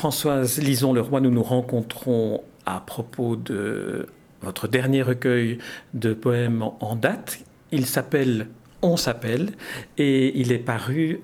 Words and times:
Françoise 0.00 0.56
Lison-Leroy, 0.56 1.20
nous 1.20 1.30
nous 1.30 1.42
rencontrons 1.42 2.42
à 2.64 2.80
propos 2.80 3.36
de 3.36 4.06
votre 4.40 4.66
dernier 4.66 5.02
recueil 5.02 5.58
de 5.92 6.14
poèmes 6.14 6.62
en 6.80 6.96
date. 6.96 7.40
Il 7.70 7.84
s'appelle 7.84 8.46
on 8.82 8.96
s'appelle 8.96 9.50
et 9.98 10.40
il 10.40 10.52
est 10.52 10.58
paru 10.58 11.20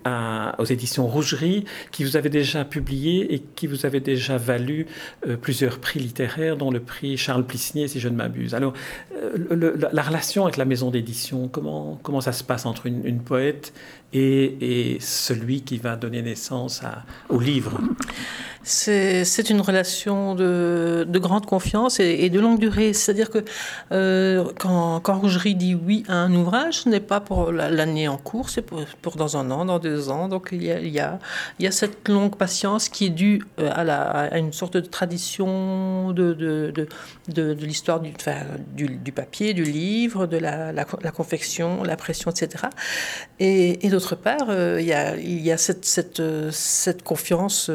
aux 0.59 0.65
éditions 0.65 1.07
Rougerie 1.07 1.65
qui 1.91 2.05
vous 2.05 2.19
avait 2.19 2.29
déjà 2.29 2.67
publié 2.67 3.33
et 3.33 3.41
qui 3.41 3.67
vous 3.67 3.87
avait 3.87 4.01
déjà 4.01 4.37
valu 4.37 4.87
euh, 5.27 5.39
plusieurs 5.39 5.79
prix 5.79 5.99
littéraires 5.99 6.59
dont 6.59 6.71
le 6.71 6.81
prix 6.81 7.17
Charles 7.17 7.47
Plissnier 7.47 7.89
si 7.89 7.99
je 7.99 8.11
ne 8.11 8.17
m'abuse. 8.17 8.55
Alors 8.55 8.75
euh, 9.15 9.89
la 9.91 10.03
relation 10.03 10.45
avec 10.45 10.59
la 10.59 10.67
maison 10.67 10.91
d'édition, 10.91 11.49
comment 11.49 12.21
ça 12.21 12.33
se 12.33 12.45
passe 12.45 12.67
entre 12.67 12.85
une, 12.85 13.21
poète 13.21 13.73
et, 14.13 14.99
celui 15.01 15.63
qui 15.63 15.79
va 15.79 15.97
donner 15.97 16.21
naissance 16.21 16.83
au 17.31 17.41
livre? 17.41 17.81
C'est 18.69 19.49
une 19.49 19.61
relation 19.61 20.35
de, 20.35 21.07
grande 21.19 21.47
confiance 21.47 22.01
et, 22.01 22.29
de 22.29 22.41
longue 22.41 22.59
durée. 22.59 22.93
C'est-à-dire 22.93 23.31
que 23.31 23.45
euh, 23.93 24.45
quand, 24.59 24.99
quand, 25.01 25.21
Rougerie 25.21 25.55
dit 25.55 25.77
oui 25.77 26.03
à 26.09 26.15
un 26.15 26.35
ouvrage, 26.35 26.81
ce 26.81 26.89
n'est 26.89 27.01
pas 27.01 27.21
pour 27.21 27.53
l'année 27.53 28.09
en 28.09 28.17
cours, 28.17 28.51
c'est 28.51 28.63
pour, 28.63 29.17
dans 29.17 29.37
un 29.37 29.53
an, 29.53 29.67
dans 29.67 29.79
deux 29.79 30.11
ans. 30.11 30.29
Donc 30.29 30.49
il 30.51 30.65
y 30.65 30.73
a, 30.73 30.81
il 30.81 30.89
y 30.89 30.99
a, 30.99 31.21
il 31.61 31.65
y 31.65 31.69
a 31.69 31.71
cette 31.71 32.09
longue 32.09 32.35
patience 32.35 32.89
qui 32.89 33.07
est 33.07 33.11
due 33.11 33.43
euh, 33.61 33.71
à, 33.73 33.85
la, 33.85 34.03
à 34.03 34.39
une 34.39 34.53
sorte 34.53 34.75
de 34.75 34.81
tradition 34.81 36.11
de, 36.11 36.33
de, 36.33 36.73
de, 36.75 37.55
de 37.55 37.65
l'histoire 37.65 38.01
du, 38.01 38.13
du, 38.75 38.89
du, 38.89 39.13
papier, 39.13 39.55
du 39.55 39.63
livre, 39.63 40.27
de 40.27 40.39
la, 40.39 40.73
la, 40.73 40.85
confection, 40.85 41.85
la 41.85 41.97
pression, 41.97 42.33
etc. 42.33 42.65
Et, 43.39 43.89
d'autre 43.91 44.17
part, 44.17 44.49
euh, 44.49 44.79
il, 44.81 44.87
y 44.87 44.93
a, 44.93 45.17
il 45.17 45.41
y 45.41 45.53
a 45.53 45.57
cette, 45.57 45.85
cette, 45.85 46.23
cette 46.51 47.05
confiance 47.05 47.71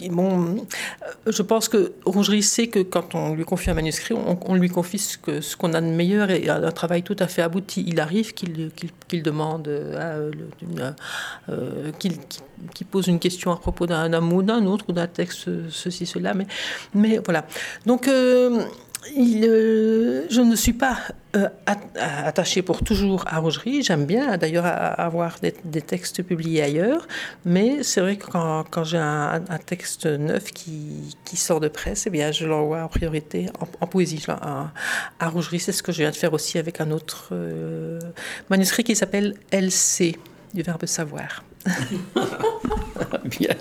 euh, 0.00 0.56
je 1.26 1.42
pense 1.42 1.68
que 1.68 1.92
Rougerie 2.04 2.42
sait 2.42 2.68
que 2.68 2.80
quand 2.80 3.14
on 3.14 3.34
lui 3.34 3.44
confie 3.44 3.70
un 3.70 3.74
manuscrit, 3.74 4.14
on, 4.14 4.54
lui 4.54 4.68
confie 4.68 4.98
ce 4.98 5.56
qu'on 5.56 5.74
a 5.74 5.80
de 5.80 5.86
meilleur 5.86 6.30
et 6.30 6.48
un 6.48 6.70
travail 6.72 7.02
tout 7.02 7.16
à 7.18 7.26
fait 7.26 7.42
abouti. 7.42 7.84
Il 7.86 8.00
arrive 8.00 8.34
qu'il 8.34 9.22
demande, 9.22 9.68
euh, 9.68 10.30
euh, 11.48 11.92
qu'il 11.98 12.86
pose 12.86 13.06
une 13.08 13.18
question 13.18 13.52
à 13.52 13.56
propos 13.56 13.86
d'un 13.86 14.20
mot 14.20 14.42
d'un 14.42 14.66
autre 14.66 14.86
ou 14.88 14.92
d'un 14.92 15.06
texte, 15.06 15.48
ceci, 15.70 16.06
cela. 16.06 16.34
Mais, 16.34 16.46
mais 16.94 17.20
voilà. 17.24 17.46
Donc, 17.86 18.08
il, 19.16 19.44
euh, 19.44 20.26
je 20.30 20.40
ne 20.40 20.54
suis 20.54 20.72
pas 20.72 20.98
euh, 21.36 21.48
attachée 21.96 22.62
pour 22.62 22.82
toujours 22.82 23.24
à 23.26 23.38
Rougerie. 23.38 23.82
J'aime 23.82 24.04
bien 24.04 24.36
d'ailleurs 24.36 24.66
avoir 24.66 25.36
des, 25.40 25.82
textes 25.82 26.22
publiés 26.22 26.62
ailleurs. 26.62 27.08
Mais 27.44 27.82
c'est 27.82 28.00
vrai 28.00 28.16
que 28.16 28.26
quand, 28.26 28.64
quand 28.70 28.84
j'ai 28.84 28.98
un, 28.98 29.40
texte 29.64 30.06
neuf 30.06 30.50
qui, 30.52 31.16
qui, 31.24 31.36
sort 31.36 31.60
de 31.60 31.68
presse, 31.68 32.06
eh 32.06 32.10
bien, 32.10 32.32
je 32.32 32.46
l'envoie 32.46 32.82
en 32.82 32.88
priorité 32.88 33.46
en, 33.80 33.86
poésie 33.86 34.22
à, 34.28 34.72
à, 35.18 35.28
Rougerie. 35.28 35.60
C'est 35.60 35.72
ce 35.72 35.82
que 35.82 35.92
je 35.92 35.98
viens 35.98 36.10
de 36.10 36.16
faire 36.16 36.32
aussi 36.32 36.58
avec 36.58 36.80
un 36.80 36.90
autre 36.90 37.28
euh, 37.32 37.98
manuscrit 38.48 38.84
qui 38.84 38.96
s'appelle 38.96 39.34
LC, 39.52 40.16
du 40.52 40.62
verbe 40.62 40.86
savoir. 40.86 41.44
bien. 43.24 43.56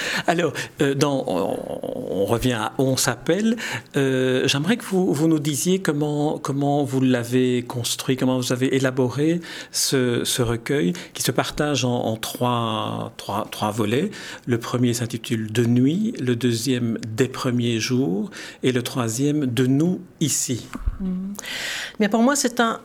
Alors, 0.26 0.52
euh, 0.80 0.94
on, 1.02 2.24
revient 2.24 2.52
à 2.52 2.72
On 2.78 2.96
s'appelle. 2.96 3.56
Euh, 3.96 4.46
j'aimerais 4.46 4.76
que 4.76 4.84
vous, 4.84 5.12
vous, 5.12 5.28
nous 5.28 5.38
disiez 5.38 5.80
comment, 5.80 6.38
comment 6.38 6.84
vous 6.84 7.00
l'avez 7.00 7.62
construit, 7.62 8.16
comment 8.16 8.36
vous 8.38 8.52
avez 8.52 8.74
élaboré 8.74 9.40
ce, 9.70 10.42
recueil 10.42 10.92
qui 11.14 11.22
se 11.22 11.30
partage 11.30 11.84
en, 11.84 12.16
trois, 12.16 13.12
trois, 13.16 13.46
trois, 13.50 13.70
volets. 13.70 14.10
Le 14.46 14.58
premier 14.58 14.94
s'intitule 14.94 15.52
De 15.52 15.64
nuit, 15.64 16.14
le 16.20 16.36
deuxième 16.36 16.98
Des 17.06 17.28
premiers 17.28 17.78
jours 17.78 18.30
et 18.62 18.72
le 18.72 18.82
troisième 18.82 19.46
De 19.46 19.66
nous 19.66 20.00
ici. 20.20 20.66
Mmh. 21.00 21.34
Mais 22.00 22.08
pour 22.08 22.22
moi, 22.22 22.36
c'est 22.36 22.60
un. 22.60 22.80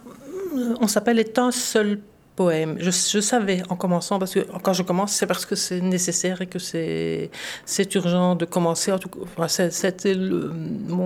On 0.82 0.88
s'appelle 0.88 1.20
est 1.20 1.38
un 1.38 1.52
seul 1.52 2.00
poème. 2.38 2.78
Je, 2.80 3.20
savais 3.20 3.64
en 3.70 3.76
commençant, 3.76 4.20
parce 4.20 4.34
que 4.34 4.46
quand 4.62 4.72
je 4.72 4.84
commence, 4.84 5.12
c'est 5.12 5.26
parce 5.26 5.46
que 5.46 5.56
c'est 5.56 5.82
nécessaire 5.82 6.42
et 6.42 6.48
que 6.48 6.60
c'est 6.60 7.96
urgent 7.96 8.36
de 8.36 8.46
commencer. 8.46 8.92
En 8.94 9.00
tout 9.00 9.10
cas, 9.10 9.48
c'était 9.48 10.16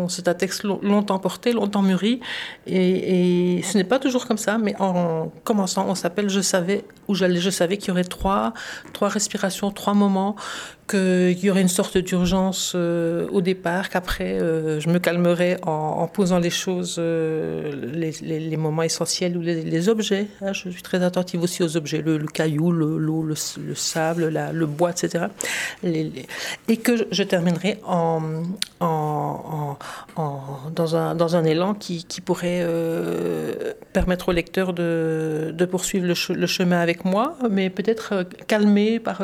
c'est 0.10 0.28
un 0.28 0.34
texte 0.34 0.64
longtemps 0.64 1.20
porté, 1.20 1.54
longtemps 1.54 1.82
mûri, 1.82 2.20
et, 2.68 3.58
et 3.58 3.64
ce 3.64 3.78
n'est 3.78 3.90
pas 3.94 3.98
toujours 3.98 4.28
comme 4.28 4.38
ça. 4.38 4.58
Mais 4.60 4.76
en 4.80 5.32
commençant, 5.44 5.86
on 5.88 5.96
s'appelle 5.96 6.30
Je 6.30 6.42
savais 6.42 6.84
où 7.08 7.16
j'allais. 7.16 7.40
Je 7.40 7.50
savais 7.50 7.78
qu'il 7.78 7.90
y 7.90 7.92
aurait 7.92 8.04
trois, 8.04 8.54
trois 8.94 9.08
respirations, 9.08 9.72
trois 9.72 9.94
moments 9.94 10.36
qu'il 10.92 11.46
y 11.46 11.50
aurait 11.50 11.62
une 11.62 11.70
sorte 11.70 11.98
d'urgence 11.98 12.74
euh, 12.76 13.28
au 13.32 13.42
départ, 13.42 13.90
qu'après 13.90 14.34
euh, 14.34 14.80
je 14.82 14.90
me 14.90 15.00
calmerais 15.00 15.58
en, 15.64 16.08
posant 16.08 16.40
les 16.40 16.50
choses, 16.50 16.98
euh, 17.00 17.72
les, 17.94 18.58
moments 18.58 18.84
essentiels 18.84 19.38
ou 19.38 19.42
les, 19.42 19.90
objets. 19.90 20.28
Hein. 20.42 20.52
je 20.54 20.70
suis 20.70 20.82
très 20.82 21.02
attentive 21.02 21.42
aussi 21.42 21.64
aux 21.64 21.78
objets, 21.78 22.02
le, 22.02 22.20
caillou, 22.20 22.72
l'eau, 22.72 23.24
le, 23.24 23.36
sable, 23.76 24.34
le 24.54 24.66
bois, 24.66 24.92
etc. 24.92 25.26
et 25.84 26.78
que 26.78 27.08
je, 27.10 27.24
terminerai 27.24 27.80
en, 27.86 28.44
dans, 28.80 29.78
un, 30.96 31.16
dans 31.16 31.36
un 31.36 31.46
élan 31.46 31.74
qui, 31.74 32.04
qui 32.04 32.20
pourrait 32.20 32.68
permettre 33.94 34.30
au 34.30 34.32
lecteur 34.34 34.74
de, 34.74 35.54
de 35.54 35.66
poursuivre 35.66 36.06
le, 36.06 36.48
chemin 36.48 36.80
avec 36.80 37.06
moi, 37.06 37.38
mais 37.50 37.70
peut-être 37.70 38.26
calmé 38.48 39.00
par... 39.00 39.22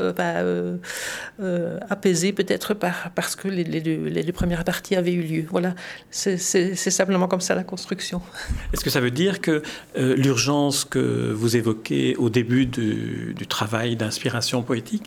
apaisé 1.89 2.33
peut-être 2.33 2.73
par, 2.73 3.11
parce 3.15 3.35
que 3.35 3.47
les, 3.47 3.63
les, 3.63 4.31
premières 4.31 4.63
parties 4.63 4.95
avaient 4.95 5.13
eu 5.13 5.21
lieu. 5.21 5.45
Voilà, 5.49 5.75
c'est 6.11 6.37
simplement 6.37 7.27
comme 7.27 7.41
ça 7.41 7.55
la 7.55 7.63
construction. 7.63 8.21
Est-ce 8.73 8.83
que 8.83 8.89
ça 8.89 8.99
veut 8.99 9.11
dire 9.11 9.41
que 9.41 9.61
euh, 9.97 10.15
l'urgence 10.15 10.85
que 10.85 11.31
vous 11.31 11.55
évoquez 11.55 12.15
au 12.17 12.29
début 12.29 12.65
du, 12.65 13.35
travail 13.47 13.95
d'inspiration 13.95 14.61
poétique 14.61 15.03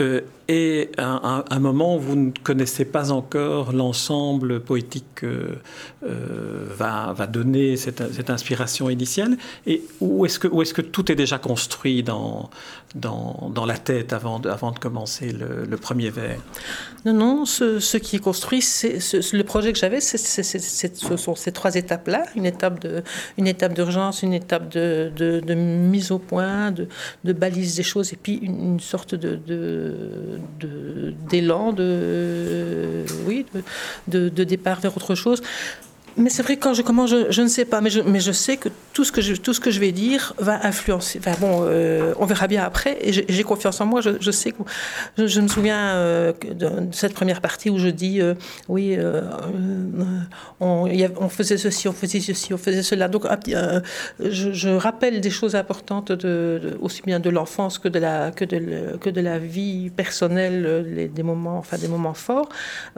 euh, 0.00 0.20
est 0.46 0.98
un, 0.98 1.44
un, 1.50 1.58
moment 1.58 1.96
où 1.96 2.00
vous 2.00 2.16
ne 2.16 2.30
connaissez 2.30 2.84
pas 2.84 3.10
encore 3.10 3.72
l'ensemble 3.72 4.60
poétique 4.60 5.06
que 5.16 5.58
va, 6.02 7.12
va, 7.12 7.26
donner 7.26 7.76
cette, 7.76 8.12
cette, 8.14 8.30
inspiration 8.30 8.88
initiale? 8.90 9.36
Et 9.66 9.82
où 10.00 10.24
est-ce 10.24 10.38
que, 10.38 10.46
est 10.46 10.72
que 10.72 10.82
tout 10.82 11.10
est 11.10 11.14
déjà 11.14 11.38
construit 11.38 12.02
dans, 12.02 12.50
dans, 12.94 13.50
dans 13.54 13.66
la 13.66 13.76
tête 13.76 14.12
avant 14.12 14.38
de, 14.38 14.48
avant 14.48 14.72
de 14.72 14.78
commencer 14.78 15.32
le, 15.32 15.64
le 15.64 15.76
Non, 17.04 17.46
ce, 17.46 17.96
qui 17.96 18.16
est 18.16 18.20
construit, 18.20 18.60
c'est 18.60 18.98
le 19.32 19.42
projet 19.42 19.72
que 19.72 19.78
j'avais, 19.78 20.00
ce 20.00 21.16
sont 21.16 21.34
ces 21.34 21.52
trois 21.52 21.74
étapes-là, 21.74 22.24
une 22.36 22.44
étape 22.44 22.78
de, 22.80 23.02
une 23.38 23.46
étape 23.46 23.72
d'urgence, 23.72 24.22
une 24.22 24.34
étape 24.34 24.68
de, 24.68 25.54
mise 25.54 26.10
au 26.10 26.18
point, 26.18 26.72
de, 26.72 26.88
de, 27.24 27.32
balise 27.32 27.76
des 27.76 27.82
choses, 27.82 28.12
et 28.12 28.16
puis 28.16 28.34
une, 28.42 28.80
sorte 28.80 29.14
de 29.14 29.38
d'élan, 31.30 31.72
de, 31.72 33.04
départ 34.44 34.80
vers 34.80 34.96
autre 34.96 35.14
chose. 35.14 35.42
Mais 36.20 36.28
c'est 36.28 36.42
vrai 36.42 36.56
quand 36.58 36.74
je 36.74 36.82
commence, 36.82 37.10
je, 37.10 37.42
ne 37.42 37.48
sais 37.48 37.64
pas, 37.64 37.80
mais 37.80 37.90
je, 37.90 38.00
mais 38.00 38.20
je 38.20 38.32
sais 38.32 38.58
que 38.58 38.68
tout 38.92 39.04
ce 39.04 39.12
que 39.12 39.22
je, 39.22 39.34
tout 39.34 39.54
ce 39.54 39.60
que 39.60 39.70
je 39.70 39.80
vais 39.80 39.92
dire 39.92 40.34
va 40.38 40.66
influencer. 40.66 41.18
Enfin 41.18 41.34
bon, 41.40 41.60
euh, 41.62 42.12
on 42.18 42.26
verra 42.26 42.46
bien 42.46 42.62
après, 42.62 42.98
et 43.00 43.12
j'ai 43.12 43.42
confiance 43.42 43.80
en 43.80 43.86
moi. 43.86 44.00
Je, 44.02 44.10
je 44.20 44.30
sais 44.30 44.52
que 44.52 45.26
je, 45.26 45.40
me 45.40 45.48
souviens 45.48 45.94
euh, 45.94 46.32
de 46.50 46.68
cette 46.92 47.14
première 47.14 47.40
partie 47.40 47.70
où 47.70 47.78
je 47.78 47.88
dis 47.88 48.20
euh, 48.20 48.34
oui, 48.68 48.98
on, 50.60 51.28
faisait 51.30 51.56
ceci, 51.56 51.88
on 51.88 51.92
faisait 51.92 52.20
ceci, 52.20 52.52
on 52.52 52.58
faisait 52.58 52.82
cela. 52.82 53.08
Donc 53.08 53.24
je, 54.18 54.68
rappelle 54.76 55.20
des 55.20 55.30
choses 55.30 55.54
importantes 55.54 56.12
aussi 56.80 57.02
bien 57.02 57.20
de 57.20 57.30
l'enfance 57.30 57.78
que 57.78 57.88
de 57.88 57.98
la 57.98 58.30
que 58.30 58.44
de, 58.44 58.96
que 59.00 59.10
de 59.10 59.20
la 59.20 59.38
vie 59.38 59.90
personnelle, 59.90 60.84
les, 60.94 61.08
des 61.08 61.22
moments, 61.22 61.58
enfin 61.58 61.78
des 61.78 61.88
moments 61.88 62.14
forts. 62.14 62.48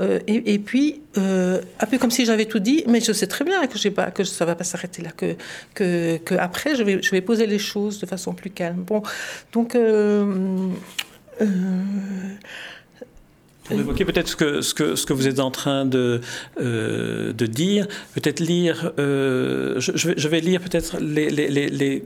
Et, 0.01 0.55
et, 0.55 0.59
puis 0.59 1.03
un 1.17 1.87
peu 1.89 1.99
comme 1.99 2.11
si 2.11 2.25
j'avais 2.25 2.47
tout 2.47 2.59
dit, 2.59 2.85
mais 2.89 3.01
je 3.01 3.12
sais 3.13 3.27
très 3.27 3.45
bien 3.45 3.67
que, 3.67 3.79
ça 4.25 4.45
ne 4.45 4.51
va 4.51 4.55
pas 4.55 4.65
s'arrêter 4.65 5.03
là, 5.03 5.11
que, 5.13 6.35
après, 6.37 6.75
je 6.77 6.83
vais, 6.83 7.03
je 7.03 7.11
poser 7.21 7.47
les 7.47 7.59
choses 7.59 7.99
de 8.01 8.07
façon 8.07 8.33
plus 8.33 8.51
calme. 8.51 8.83
Bon, 8.83 9.03
donc. 9.53 9.75
Euh, 9.75 10.69
euh, 11.41 11.47
pour 13.65 13.79
évoquer 13.79 14.05
peut-être 14.05 14.29
ce 14.29 14.75
que, 14.75 15.13
vous 15.13 15.29
êtes 15.29 15.39
en 15.39 15.53
train 15.53 15.87
de, 15.87 16.21
euh, 16.61 17.33
dire, 17.33 17.87
peut-être 18.15 18.41
lire, 18.41 18.93
je, 18.99 19.79
je, 19.79 20.09
vais, 20.09 20.15
je, 20.17 20.29
lire 20.29 20.61
peut-être 20.61 20.99
les, 21.01 22.03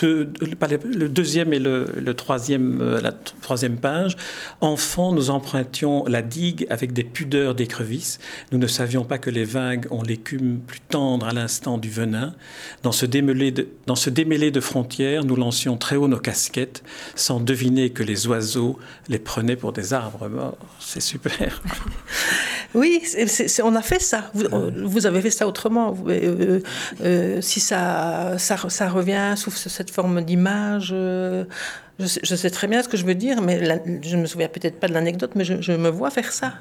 le 0.00 1.08
deuxième 1.08 1.52
et 1.52 1.58
le, 1.58 2.12
troisième, 2.14 2.80
euh, 2.80 3.00
la 3.00 3.12
troisième 3.12 3.76
page. 3.76 4.16
Enfant, 4.60 5.12
nous 5.12 5.30
empruntions 5.30 6.04
la 6.06 6.22
digue 6.22 6.66
avec 6.70 6.92
des 6.92 7.04
pudeurs 7.04 7.54
d'écrevisses. 7.54 8.18
Nous 8.50 8.58
ne 8.58 8.66
savions 8.66 9.04
pas 9.04 9.18
que 9.18 9.30
les 9.30 9.44
vagues 9.44 9.86
ont 9.90 10.02
l'écume 10.02 10.60
plus 10.66 10.80
tendre 10.80 11.26
à 11.26 11.32
l'instant 11.32 11.78
du 11.78 11.90
venin. 11.90 12.34
Dans 12.82 12.92
ce, 12.92 13.06
démêlé 13.06 13.50
de, 13.50 13.68
dans 13.86 13.96
ce 13.96 14.10
démêlé 14.10 14.50
de 14.50 14.60
frontières, 14.60 15.24
nous 15.24 15.36
lancions 15.36 15.76
très 15.76 15.96
haut 15.96 16.08
nos 16.08 16.18
casquettes, 16.18 16.82
sans 17.14 17.40
deviner 17.40 17.90
que 17.90 18.02
les 18.02 18.26
oiseaux 18.26 18.78
les 19.08 19.18
prenaient 19.18 19.56
pour 19.56 19.72
des 19.72 19.92
arbres 19.92 20.28
morts. 20.28 20.58
C'est 20.80 21.00
super. 21.00 21.62
Oui, 22.74 23.02
on 23.62 23.74
a 23.74 23.82
fait 23.82 24.00
ça. 24.00 24.30
Vous, 24.32 25.06
avez 25.06 25.20
fait 25.20 25.30
ça 25.30 25.46
autrement. 25.46 25.94
Euh, 26.08 26.60
euh, 27.02 27.40
si 27.42 27.60
ça, 27.60 28.38
ça, 28.38 28.56
ça, 28.68 28.88
revient 28.88 29.34
sous 29.36 29.50
cette 29.82 29.90
forme 29.90 30.22
d'image, 30.22 30.90
euh, 30.92 31.44
je, 31.98 32.36
sais, 32.36 32.50
très 32.50 32.68
bien 32.68 32.84
ce 32.84 32.88
que 32.88 32.96
je 32.96 33.04
veux 33.04 33.16
dire, 33.16 33.42
mais 33.42 33.64
je 34.02 34.16
ne 34.16 34.22
me 34.22 34.26
souviens 34.26 34.46
peut-être 34.46 34.78
pas 34.78 34.86
de 34.86 34.92
l'anecdote, 34.92 35.32
mais 35.34 35.44
je, 35.44 35.72
me 35.72 35.88
vois 35.88 36.10
faire 36.10 36.30
ça. 36.32 36.54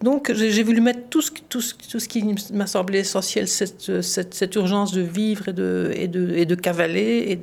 donc 0.00 0.32
j'ai 0.32 0.62
voulu 0.62 0.80
mettre 0.80 1.00
tout 1.10 1.20
ce, 1.20 2.08
qui 2.08 2.34
m'a 2.54 2.66
semblé 2.66 3.00
essentiel, 3.00 3.46
cette, 3.46 4.54
urgence 4.54 4.92
de 4.92 5.02
vivre 5.02 5.48
et 5.48 5.52
de, 5.52 5.92
et 5.94 6.46
de 6.46 6.54
cavaler, 6.54 7.26
et 7.28 7.36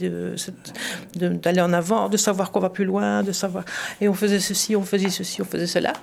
d'aller 1.16 1.62
en 1.62 1.74
avant, 1.74 2.10
de 2.10 2.18
savoir 2.18 2.52
qu'on 2.52 2.60
va 2.60 2.72
plus 2.72 2.86
loin, 2.86 3.22
de 3.22 3.34
savoir... 3.34 3.66
Et 4.02 4.10
on 4.10 4.16
faisait 4.16 4.40
ceci, 4.40 4.76
on 4.76 4.84
faisait 4.84 5.10
ceci, 5.10 5.44
on 5.44 5.46
faisait 5.46 5.68
cela. 5.68 5.94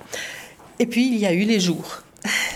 Et 0.79 0.85
puis, 0.85 1.05
il 1.05 1.17
y 1.17 1.25
a 1.25 1.33
eu 1.33 1.43
les 1.43 1.59
jours. 1.59 2.01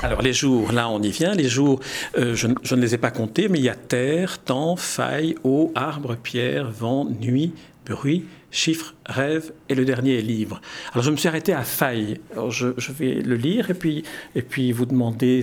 Alors 0.06 0.22
les 0.22 0.34
jours, 0.34 0.72
là 0.72 0.88
on 0.88 1.02
y 1.02 1.10
vient, 1.10 1.34
les 1.34 1.50
jours, 1.50 1.80
euh, 2.20 2.36
je, 2.36 2.48
je, 2.62 2.76
ne 2.76 2.82
les 2.82 2.94
ai 2.94 3.00
pas 3.00 3.10
comptés, 3.10 3.48
mais 3.50 3.58
il 3.58 3.64
y 3.64 3.70
a 3.70 3.76
terre, 3.76 4.38
temps, 4.38 4.76
faille, 4.76 5.34
eau, 5.44 5.72
arbre, 5.74 6.16
pierre, 6.16 6.70
vent, 6.70 7.06
nuit, 7.06 7.54
bruit, 7.86 8.26
chiffre, 8.52 8.96
rêve 9.06 9.52
et 9.70 9.76
le 9.76 9.86
dernier 9.86 10.18
est 10.18 10.22
livre. 10.22 10.62
Alors 10.94 11.04
je 11.04 11.12
me 11.12 11.18
suis 11.18 11.28
arrêté 11.28 11.54
à 11.54 11.64
faille. 11.64 12.20
Alors 12.32 12.52
je, 12.52 12.68
vais 12.92 13.16
le 13.16 13.36
lire 13.36 13.70
et 13.70 13.74
puis, 13.74 14.04
et 14.34 14.42
puis 14.42 14.72
vous 14.72 14.86
demander 14.86 15.42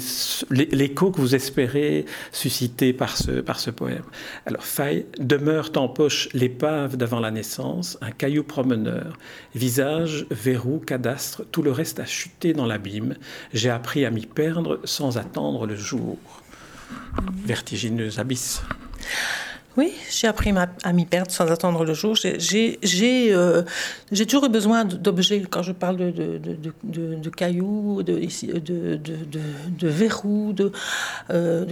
l'écho 0.50 1.10
que 1.10 1.20
vous 1.20 1.34
espérez 1.34 2.06
susciter 2.32 2.92
par 2.92 3.16
ce, 3.16 3.40
par 3.40 3.60
ce 3.60 3.70
poème. 3.70 4.04
Alors 4.46 4.64
faille, 4.64 5.06
demeure 5.18 5.70
en 5.76 5.88
poche 5.88 6.28
l'épave 6.32 6.96
d'avant 6.96 7.20
la 7.20 7.30
naissance, 7.30 7.98
un 8.00 8.10
caillou 8.10 8.42
promeneur, 8.42 9.18
visage, 9.54 10.26
verrou, 10.30 10.78
cadastre, 10.78 11.44
tout 11.52 11.62
le 11.62 11.70
reste 11.70 12.00
a 12.00 12.06
chuté 12.06 12.52
dans 12.52 12.66
l'abîme. 12.66 13.14
J'ai 13.52 13.70
appris 13.70 14.04
à 14.04 14.10
m'y 14.10 14.26
perdre 14.26 14.80
sans 14.84 15.18
attendre 15.18 15.66
le 15.66 15.76
jour. 15.76 16.18
Vertigineuse 17.44 18.18
abysse. 18.18 18.62
Oui, 19.78 19.94
j'ai 20.10 20.26
appris 20.26 20.52
à 20.82 20.92
m'y 20.92 21.06
perdre 21.06 21.30
sans 21.30 21.50
attendre 21.50 21.84
le 21.84 21.94
jour. 21.94 22.14
J'ai 22.14 22.78
euh, 22.84 23.62
toujours 24.28 24.44
eu 24.44 24.50
besoin 24.50 24.84
d'objets 24.84 25.42
quand 25.48 25.62
je 25.62 25.72
parle 25.72 25.96
de, 25.96 27.30
cailloux, 27.30 28.02
de, 28.02 28.20
de, 28.58 29.88
verrous, 29.88 30.52
de, 30.52 30.72
euh, 31.30 31.64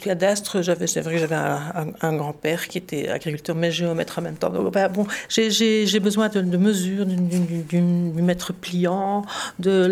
cadastres. 0.00 0.62
C'est 0.86 1.00
vrai 1.00 1.14
que 1.14 1.20
j'avais 1.20 1.34
un, 1.34 2.16
grand-père 2.16 2.68
qui 2.68 2.78
était 2.78 3.08
agriculteur 3.08 3.56
mais 3.56 3.72
géomètre 3.72 4.20
en 4.20 4.22
même 4.22 4.36
temps. 4.36 4.50
Ben, 4.50 4.88
bon, 4.88 5.08
j'ai 5.28 6.00
besoin 6.00 6.28
de, 6.28 6.56
mesures, 6.56 7.06
du 7.06 7.82
mètre 8.22 8.52
pliant, 8.52 9.24
de, 9.58 9.88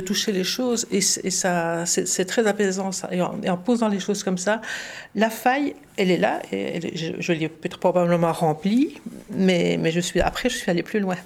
toucher 0.00 0.32
les 0.32 0.44
choses. 0.44 0.84
Et, 0.90 1.00
c'est 1.00 2.24
très 2.26 2.46
apaisant. 2.48 2.90
Ça. 2.90 3.08
Et 3.12 3.20
en 3.22 3.56
posant 3.56 3.86
les 3.86 4.00
choses 4.00 4.24
comme 4.24 4.38
ça, 4.38 4.60
la 5.14 5.30
faille 5.30 5.76
elle 5.96 6.10
est 6.10 6.18
là, 6.18 6.40
et 6.52 6.80
je, 7.20 7.32
l'ai 7.32 7.48
peut-être 7.48 7.78
probablement 7.78 8.32
remplie, 8.32 9.00
mais, 9.30 9.76
mais 9.78 9.90
je 9.90 10.00
suis, 10.00 10.20
après, 10.20 10.48
je 10.48 10.56
suis 10.56 10.70
allée 10.70 10.82
plus 10.82 11.00
loin. 11.00 11.16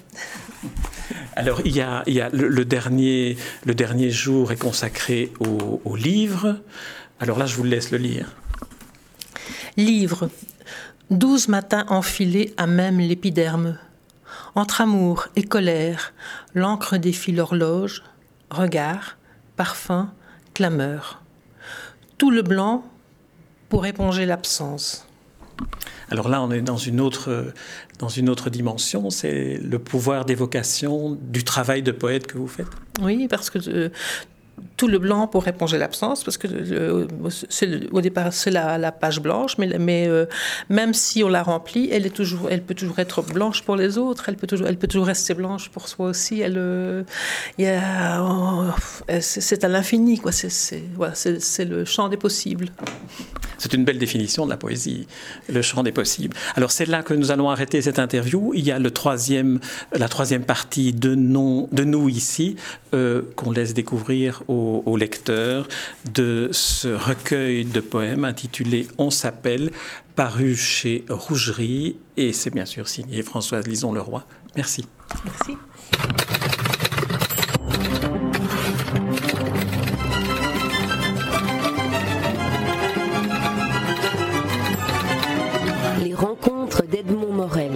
Alors, 1.35 1.61
il 1.65 1.75
y 1.75 1.81
a, 1.81 2.03
il 2.07 2.13
y 2.15 2.21
a 2.21 2.29
le, 2.29 2.65
dernier, 2.65 3.37
le 3.65 3.75
dernier 3.75 4.09
jour 4.09 4.51
est 4.51 4.57
consacré 4.57 5.31
au, 5.39 5.81
au, 5.85 5.95
livre. 5.95 6.57
Alors 7.19 7.37
là, 7.37 7.45
je 7.45 7.55
vous 7.55 7.63
laisse 7.63 7.91
le 7.91 7.97
lire. 7.97 8.35
Livre. 9.77 10.29
Douze 11.11 11.47
matins 11.47 11.85
enfilés 11.89 12.53
à 12.57 12.67
même 12.67 12.99
l'épiderme. 12.99 13.77
Entre 14.55 14.81
amour 14.81 15.27
et 15.35 15.43
colère, 15.43 16.13
l'encre 16.55 16.97
défie 16.97 17.31
l'horloge, 17.31 18.03
regard, 18.49 19.17
parfum, 19.55 20.11
clameur. 20.55 21.21
Tout 22.17 22.31
le 22.31 22.41
blanc 22.41 22.83
pour 23.69 23.85
éponger 23.85 24.25
l'absence. 24.25 25.07
Alors 26.09 26.29
là, 26.29 26.41
on 26.41 26.51
est 26.51 26.61
dans 26.61 26.77
une 26.77 27.01
autre, 27.01 27.53
dans 27.99 28.09
une 28.09 28.29
autre 28.29 28.49
dimension, 28.49 29.09
c'est 29.09 29.57
le 29.57 29.79
pouvoir 29.79 30.25
d'évocation 30.25 31.17
du 31.19 31.43
travail 31.43 31.81
de 31.83 31.91
poète 31.91 32.27
que 32.27 32.37
vous 32.37 32.47
faites. 32.47 32.67
Oui, 33.01 33.27
parce 33.27 33.49
que 33.49 33.59
euh, 33.67 33.89
tout 34.75 34.87
le 34.87 34.99
blanc 34.99 35.27
pour 35.27 35.47
éponger 35.47 35.77
l'absence, 35.77 36.23
parce 36.23 36.37
que 36.37 36.47
au 37.91 38.01
départ 38.01 38.31
c'est 38.33 38.51
la, 38.51 38.91
page 38.91 39.19
blanche, 39.21 39.57
mais, 39.57 40.07
euh, 40.07 40.25
même 40.69 40.93
si 40.93 41.23
on 41.23 41.29
la 41.29 41.43
remplit, 41.43 41.89
elle, 41.91 42.05
est 42.05 42.15
toujours, 42.15 42.49
elle 42.49 42.61
peut 42.61 42.75
toujours 42.75 42.99
être 42.99 43.21
blanche 43.21 43.63
pour 43.63 43.75
les 43.75 43.97
autres, 43.97 44.29
elle 44.29 44.35
peut 44.35 44.47
toujours, 44.47 44.67
elle 44.67 44.77
peut 44.77 44.87
toujours 44.87 45.07
rester 45.07 45.33
blanche 45.33 45.69
pour 45.69 45.87
soi 45.87 46.07
aussi. 46.07 46.41
Elle, 46.41 46.57
euh, 46.57 47.03
oh, 47.59 48.65
c'est 49.19 49.63
à 49.63 49.67
l'infini, 49.67 50.19
quoi. 50.19 50.31
C'est 50.31 50.83
voilà, 50.95 51.13
le 51.59 51.85
champ 51.85 52.09
des 52.09 52.17
possibles. 52.17 52.69
C'est 53.57 53.73
une 53.73 53.85
belle 53.85 53.97
définition 53.97 54.45
de 54.45 54.51
la 54.51 54.57
poésie, 54.57 55.07
le 55.49 55.61
champ 55.61 55.81
des 55.81 55.91
possibles. 55.91 56.35
Alors 56.55 56.71
c'est 56.71 56.85
là 56.85 57.01
que 57.01 57.13
nous 57.13 57.31
allons 57.31 57.49
arrêter 57.49 57.81
cette 57.81 57.99
interview. 57.99 58.53
Il 58.53 58.63
y 58.65 58.71
a 58.71 58.77
le 58.77 58.91
troisième, 58.91 59.59
la 59.93 60.07
troisième 60.07 60.43
partie 60.43 60.93
de, 60.93 61.15
non, 61.15 61.67
de 61.71 61.83
nous 61.83 62.07
ici, 62.09 62.55
euh, 62.93 63.23
qu'on 63.35 63.51
laisse 63.51 63.73
découvrir 63.73 64.43
au, 64.47 64.83
au 64.85 64.97
lecteur 64.97 65.67
de 66.13 66.49
ce 66.51 66.87
recueil 66.87 67.65
de 67.65 67.79
poèmes 67.79 68.25
intitulé 68.25 68.87
On 68.97 69.09
s'appelle, 69.09 69.71
paru 70.15 70.55
chez 70.55 71.05
Rougerie, 71.09 71.97
et 72.17 72.33
c'est 72.33 72.49
bien 72.49 72.65
sûr 72.65 72.87
signé 72.87 73.21
Françoise 73.23 73.67
Lison-Leroy. 73.67 74.23
Merci. 74.55 74.87
Merci. 75.23 75.57
Les 86.03 86.13
rencontres 86.13 86.83
d'Edmond 86.85 87.31
Morel. 87.33 87.71